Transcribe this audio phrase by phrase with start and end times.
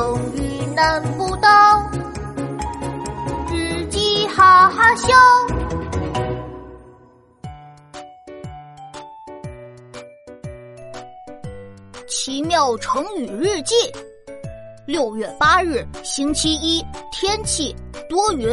[0.00, 1.90] 成语难不倒，
[3.52, 5.08] 日记哈哈笑。
[12.08, 13.74] 奇妙成语日记，
[14.86, 16.82] 六月八日，星期一，
[17.12, 17.76] 天气
[18.08, 18.50] 多云。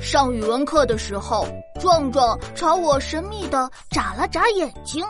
[0.00, 1.46] 上语文课的时候，
[1.78, 5.04] 壮壮朝我神秘的眨了眨眼睛，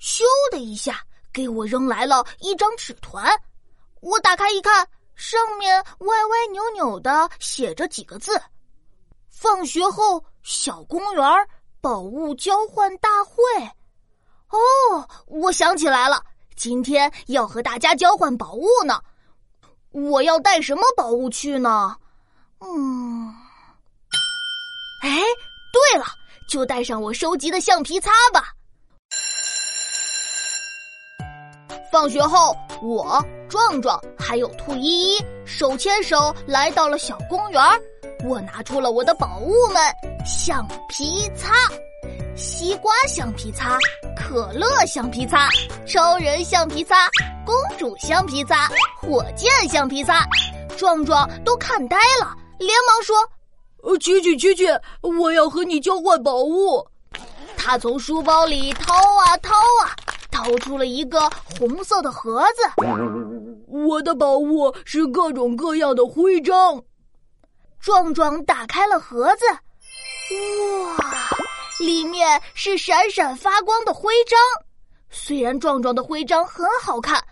[0.00, 1.00] 咻的一下
[1.32, 3.32] 给我扔来了一张纸团。
[4.00, 8.40] 我打开一看，上面歪歪扭扭的写着几个字
[9.28, 11.24] ：“放学后小公园
[11.80, 13.34] 宝物交换大会。”
[14.50, 16.24] 哦，我想起来了，
[16.56, 19.00] 今天要和大家交换宝物呢。
[19.90, 21.96] 我要带什么宝物去呢？
[22.60, 23.34] 嗯。
[25.02, 25.20] 哎，
[25.72, 26.06] 对了，
[26.48, 28.54] 就带上我收集的橡皮擦吧。
[31.92, 37.60] 放学后，我壮壮还有兔依依手牵手来到了小公园。
[38.24, 39.82] 我拿出了我的宝物们：
[40.24, 41.52] 橡皮擦、
[42.36, 43.76] 西瓜橡皮擦、
[44.16, 45.48] 可乐橡皮擦、
[45.84, 47.08] 超人橡皮擦、
[47.44, 48.68] 公主橡皮擦、
[49.02, 50.24] 火箭橡皮擦。
[50.76, 53.16] 壮壮都看呆了，连忙说。
[53.82, 54.64] 呃，琪琪，琪琪，
[55.02, 56.86] 我要和你交换宝物。
[57.56, 59.90] 他从书包里掏啊掏啊，
[60.50, 62.82] 掏出了一个红色的盒子。
[63.68, 66.82] 我的宝物是各种各样的徽章。
[67.78, 69.46] 壮壮打开了盒子，
[70.88, 70.96] 哇，
[71.78, 74.38] 里面是闪闪发光的徽章。
[75.08, 77.22] 虽然壮壮的徽章很好看，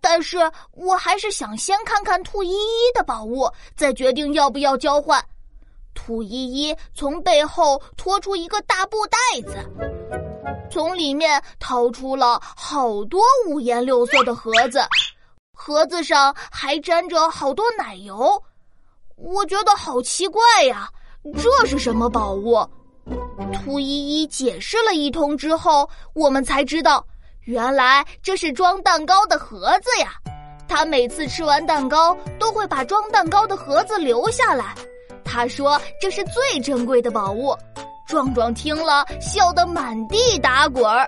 [0.00, 0.38] 但是
[0.72, 5.22] 我还是想先看看兔依依的宝物，再决定要不要交换。
[6.00, 9.58] 兔依依从背后拖出一个大布袋子，
[10.70, 14.80] 从里面掏出了好多五颜六色的盒子，
[15.52, 18.42] 盒子上还沾着好多奶油。
[19.16, 20.88] 我觉得好奇怪呀，
[21.36, 22.66] 这是什么宝物？
[23.52, 27.06] 兔依依解释了一通之后，我们才知道，
[27.42, 30.14] 原来这是装蛋糕的盒子呀。
[30.66, 34.74] 他每次吃完蛋糕，都会把装蛋糕的盒子留下来。
[35.30, 37.56] 他说：“这是最珍贵的宝物。”
[38.08, 41.06] 壮壮听了，笑得满地打滚儿。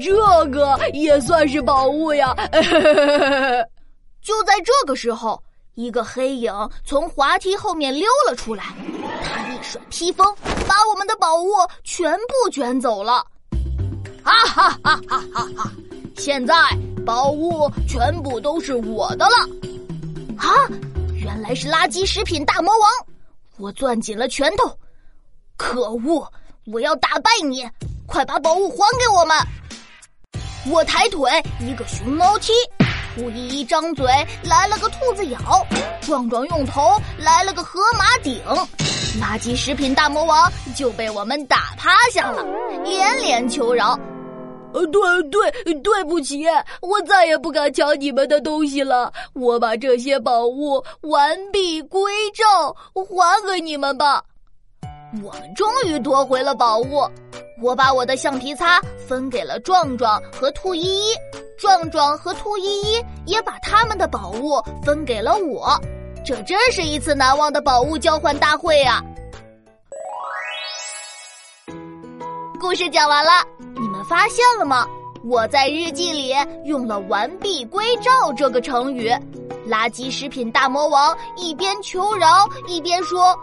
[0.00, 2.32] 这个也算是宝物呀！
[4.22, 5.42] 就在这个时候，
[5.74, 6.52] 一个黑影
[6.84, 8.62] 从滑梯后面溜了出来，
[9.24, 10.32] 他一甩披风，
[10.68, 11.50] 把我们的宝物
[11.82, 13.24] 全部卷走了。
[14.22, 15.72] 哈哈哈哈哈哈！
[16.16, 16.54] 现在
[17.04, 19.36] 宝物全部都是我的了。
[20.36, 20.54] 啊！
[21.30, 22.90] 原来是垃圾食品大魔王！
[23.56, 24.76] 我攥紧了拳头，
[25.56, 26.28] 可恶！
[26.66, 27.64] 我要打败你！
[28.04, 29.36] 快把宝物还给我们！
[30.66, 31.30] 我抬腿，
[31.60, 32.52] 一个熊猫踢；
[33.14, 34.06] 兔依依张嘴，
[34.42, 35.38] 来了个兔子咬；
[36.00, 38.42] 壮壮用头，来了个河马顶。
[39.20, 42.44] 垃圾食品大魔王就被我们打趴下了，
[42.82, 43.96] 连连求饶。
[44.72, 45.00] 呃，对
[45.30, 46.46] 对，对不起，
[46.80, 49.12] 我再也不敢抢你们的东西了。
[49.34, 54.22] 我把这些宝物完璧归赵，还给你们吧。
[55.24, 57.02] 我们终于夺回了宝物。
[57.62, 61.14] 我把我的橡皮擦分给了壮壮和兔依依，
[61.58, 65.78] 壮壮和兔依依也把他们的宝物分给了我。
[66.24, 69.02] 这真是一次难忘的宝物交换大会啊！
[72.58, 73.30] 故事讲完了。
[74.10, 74.84] 发现了吗？
[75.22, 76.34] 我在日记里
[76.64, 79.08] 用了“完璧归赵”这个成语。
[79.68, 83.38] 垃圾食品大魔王一边求饶，一边说：“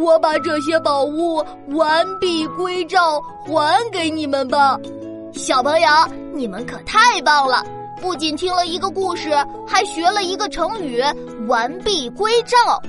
[0.00, 4.78] 我把这些宝物完璧归赵，还给你们吧。”
[5.34, 5.88] 小朋友，
[6.32, 7.64] 你们可太棒了！
[8.00, 9.30] 不仅听了一个故事，
[9.66, 11.02] 还学了一个成语
[11.48, 12.80] “完璧归赵”。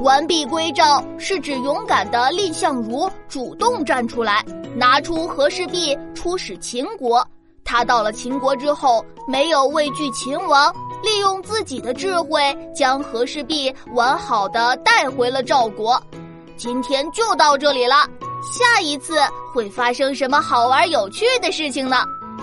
[0.00, 4.44] 完璧归赵是指勇敢的蔺相如主动站出来。
[4.74, 7.26] 拿出和氏璧出使秦国，
[7.64, 10.72] 他到了秦国之后，没有畏惧秦王，
[11.02, 16.00] 利用自己的智慧将和氏璧完好的带回了赵国。
[16.56, 18.06] 今天就到这里了，
[18.42, 19.18] 下一次
[19.52, 21.96] 会发生什么好玩有趣的事情呢？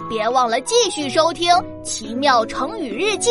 [0.09, 3.29] 别忘了继续收听《奇妙成语日记》。